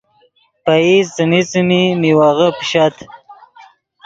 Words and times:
پئیز 0.65 1.05
څیمی 1.15 1.41
څیمی 1.51 1.83
میوغے 2.01 2.49
پیشت 2.57 2.95